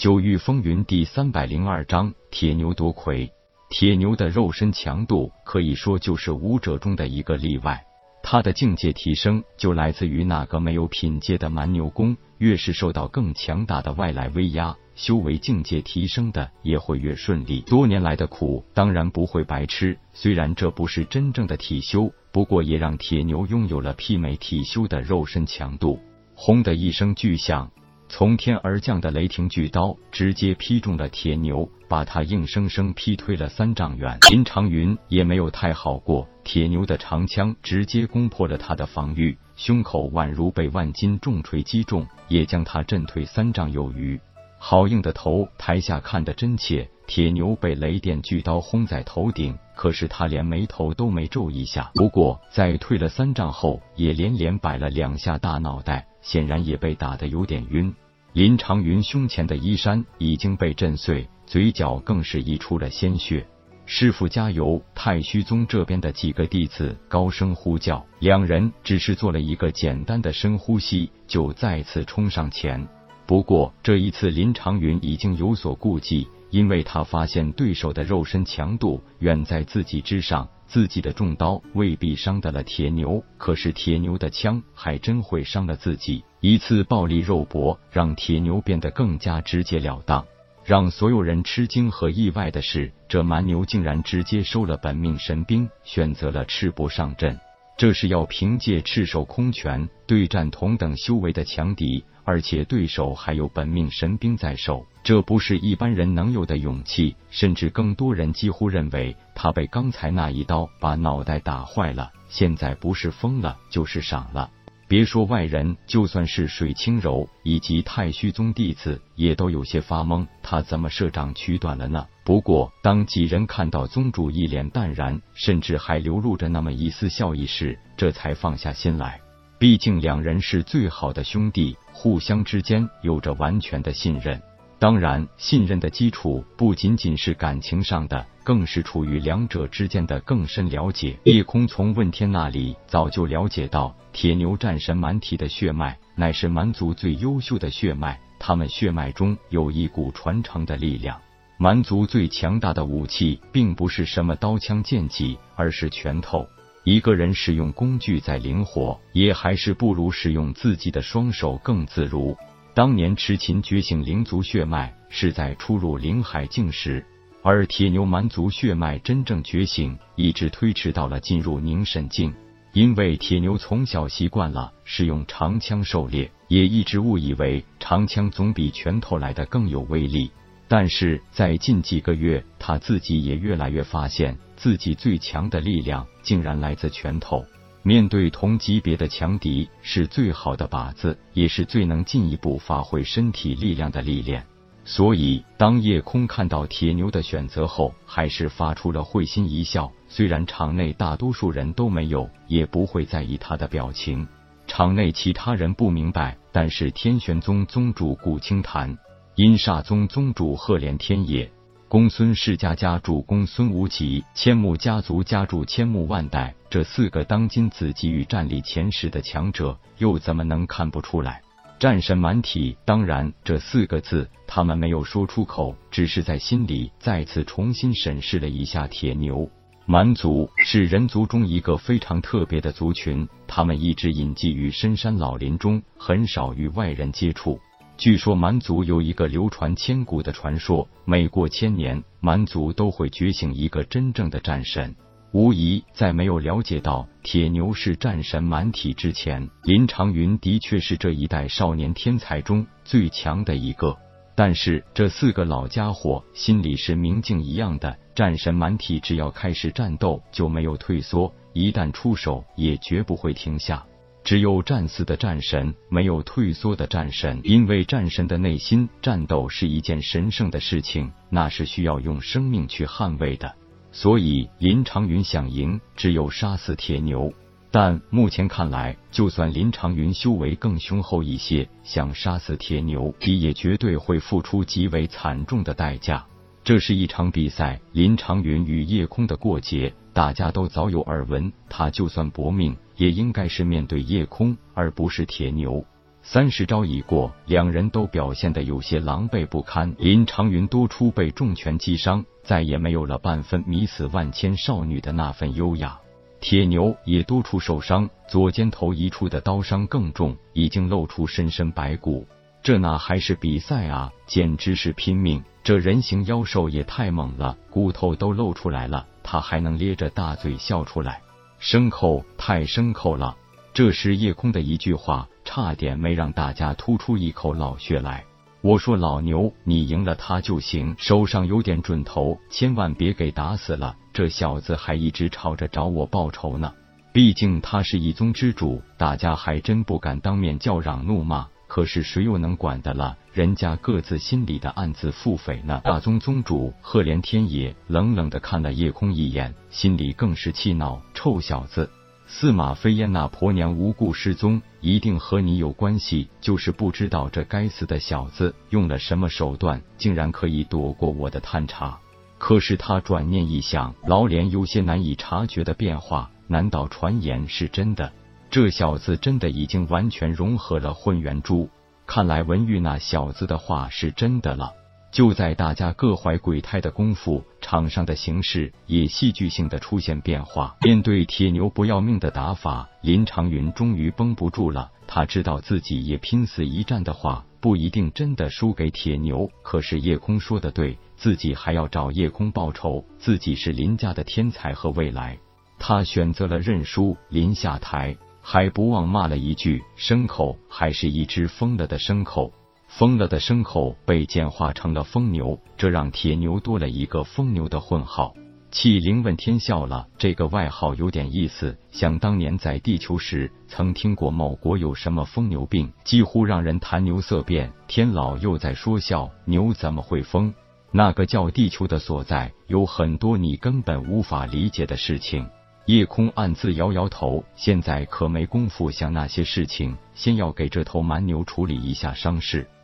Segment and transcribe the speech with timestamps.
[0.00, 3.30] 九域风云第三百零二章：铁牛夺魁。
[3.68, 7.84] 铁牛的肉身强度可以说就是武者中的一个例外，
[8.22, 12.16] 他的境界提升就来自于那个没有品阶的蛮牛功。
[12.38, 17.60] 越是受到更强大的外来威压，修为境界提升的也会越顺利。
[17.60, 26.00] 多年来的苦当然不会白吃，虽然这不是真正的体修，不过也让铁牛拥有了媲美体修的肉身强度。
[26.34, 27.70] 轰的一声巨响。
[28.12, 34.18] 从天而降的雷霆巨刀直接劈中了铁牛，把他硬生生劈推了三丈远。
[34.28, 44.20] 林长云也没有太好过，铁牛的长枪直接攻破了他的防御，胸口宛如被万斤重锤击中，也将他震退三丈有余。
[44.58, 46.90] 好硬的头，台下看得真切。
[47.06, 51.90] 铁牛被雷电巨刀轰在头顶，可是他连眉头都没皱一下。
[51.94, 56.08] 不过在退了三丈后，也连连摆了两下大脑袋。
[56.22, 57.94] 显然也被打得有点晕。
[58.32, 63.44] 林长云胸前的衣衫已经被震碎，嘴角更是溢出了鲜血。
[63.86, 64.80] 师傅加油！
[64.94, 68.06] 太虚宗这边的几个弟子高声呼叫。
[68.20, 72.86] 两人只是做了一个简单的深呼吸，就再次冲上前。
[73.26, 80.48] 不过这一次，林长云已经有所顾忌，因为他发现对手的肉身强度远在自己之上。
[80.66, 86.22] 自己的重刀未必伤得了铁牛，可是铁牛的枪还真会伤了自己。
[86.38, 90.24] 一次暴力肉搏，让铁牛变得更加直截了当。
[90.64, 97.36] 让所有人吃惊和意外的是，这蛮牛竟然直接收了本命神兵，选择了赤膊上阵。
[97.80, 102.04] 这是要凭借赤手空拳对战同等修为的强敌。
[102.24, 107.16] 而且对手还有本命神兵在手，这不是一般人能有的勇气。
[107.30, 114.50] 甚至更多人几乎认为他被刚才那一刀把脑袋打坏了，现在不是疯了就是傻了。
[114.90, 120.26] 别说外人，就算是水清柔以及太虚宗弟子，也都有些发懵。
[120.42, 122.04] 他怎么设掌取短了呢？
[122.24, 129.20] 不过，当几人看到宗主一脸淡然，甚至还流露着那么一丝笑意时，这才放下心来。
[129.60, 134.42] 毕竟两人是最好的兄弟，互相之间有着完全的信任。
[134.80, 141.18] 当然，信任的基础不仅仅是感情上的，更是处于两者之间的更深了解。
[141.24, 151.20] 叶空从问天那里早就了解到，铁牛战神蛮体的血脉乃是蛮族最优秀的血脉，他们血脉中有一股传承的力量。
[151.58, 156.48] 蛮族最强大的武器，并不是什么刀枪剑戟，而是拳头。
[156.84, 162.34] 一个人使用工具再灵活，也还是不如使用自己的双手更自如。
[162.80, 167.04] 当年痴琴觉醒灵族血脉是在初入灵海境时，
[167.42, 172.32] 而铁牛蛮族血脉真正觉醒一直推迟到了进入凝神境。
[172.72, 180.30] 因为铁牛从小习惯了使用长枪狩猎，也一直误以为长枪总比拳头来的更有威力。
[180.66, 184.38] 但是在近几个月，他自己也越来越发现。
[184.56, 187.44] 自己最强的力量竟然来自拳头。
[187.82, 194.44] 面对同级别的强敌，是最好的靶子，也是最能进一步发挥身体力量的历练。
[194.84, 199.90] 所以，当夜空看到铁牛的选择后，还是发出了会心一笑。
[200.08, 204.26] 虽然场内大多数人都没有，也不会在意他的表情。
[204.66, 208.96] 场内其他人不明白，但是天玄宗宗主古清潭、
[209.36, 211.50] 阴煞宗宗主赫连天野。
[211.88, 221.42] 公孙世家家主公孙无极，千木家族家主千木万代，这四个当今紫极域战力前十的强者，又怎么能看不出来？
[221.80, 229.50] 战神满体，当然这四个字他们没有说出口，只是在心里再次重新审视了一下铁牛。
[229.84, 237.58] 蛮族是人族中一个非常特别的族群，他们一直隐迹于深山老林中，很少与外人接触。
[237.96, 244.94] 据说蛮族有一个流传千古的传说，每过千年，蛮族都会觉醒一个真正的战神。
[245.32, 253.96] 无疑，在没有了解到铁牛是战神蛮体之前，林长云的确是这一代少年天才中最强的一个。
[254.34, 263.84] 但是，这四个老家伙心里是明镜一样的，战神蛮体只要开始战斗就没有退缩，一旦出手也绝不会停下。
[264.24, 267.40] 只有战死的战神，没有退缩的战神。
[267.44, 273.54] 因为战神的内心，战斗是一件神圣的事情，那是需要用生命去捍卫的。
[273.92, 277.32] 所以林长云想赢，只有杀死铁牛。
[277.70, 286.26] 但目前看来，就算林长云修为更雄厚一些，想杀死铁牛，也绝对会付出极为惨重的代价。
[286.62, 291.52] 这是一场比赛，林长云与夜空的过节，大家都早有耳闻。
[291.68, 292.76] 他就算搏命。
[292.96, 295.82] 也应该是面对夜空，而不是铁牛。
[296.22, 299.94] 三十招已过，两人都表现得有些狼狈不堪。
[299.98, 305.98] 林长云多出被重拳击伤，再也没有了半分迷死万千少女的那份优雅。
[306.40, 312.26] 铁牛也多处受伤，左肩头一处的刀伤更重，已经露出深深白骨。
[312.62, 315.42] 这哪还是比赛啊，简直是拼命！
[315.64, 321.22] 这人形妖兽也太猛了，骨头都露出来了，他还能咧着大嘴笑出来，
[321.60, 323.36] 牲口太牲口了。
[323.72, 328.24] 这时夜空的一句话，差点没让大家吐出一口老血来。
[328.60, 333.96] 我说老牛，你赢了他就行，手上有点准头，千万别给打死了。
[334.12, 336.72] 这小子还一直吵着找我报仇呢。
[337.12, 341.48] 毕竟他是一宗之主，大家还真不敢当面叫嚷怒骂。
[341.66, 343.16] 可是谁又能管得了？
[343.32, 345.80] 人家各自心里的暗自腹诽呢。
[345.82, 351.90] 大宗宗主赫连天也冷冷的看了叶空一眼，心里更是气恼：臭小子，
[352.32, 356.28] 司马飞燕那婆娘无故失踪，一定和你有关系。
[356.40, 361.98] 就是不知道这该死的小子用了什么手段，竟然可以躲过我的探查。
[362.38, 368.12] 可是他转念一想，老脸有些难以察觉的变化，难道传言是真的？
[368.48, 371.68] 这小子真的已经完全融合了混元珠，
[372.06, 374.72] 看来文玉那小子的话是真的了。
[375.12, 380.76] 就在大家各怀鬼胎的功夫，场上的形势也戏剧性的出现变化。
[380.82, 384.90] 面对铁牛不要命的打法，林长云终于绷不住了。
[385.06, 389.50] 他知道自己也拼死一战的话，不一定真的输给铁牛。
[389.62, 395.36] 可是叶空说的对，自己还要找叶空报仇，自己是林家的天才和未来。
[395.80, 398.16] 他选择了认输，临下台。
[398.42, 402.52] 还不忘骂了一句：“牲口，还是一只疯了的牲口。”
[402.90, 408.34] 疯了的牲口被简化成了疯牛，这让铁牛多了一个疯牛的混号。
[408.72, 411.78] 气灵问天笑了，这个外号有点意思。
[411.92, 417.72] 想当年在地球时，曾听过某国有什么疯牛病，几乎让人谈牛色变。
[417.86, 420.52] 天老又在说笑，牛怎么会疯？
[420.90, 425.48] 那个叫地球的所在，有很多你根本无法理解的事情。
[425.86, 432.68] 夜空暗自摇摇头，现在可没工夫想那些事情，先要给这头蛮牛处理一下伤势，